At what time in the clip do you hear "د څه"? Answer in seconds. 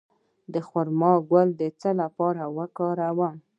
1.61-1.89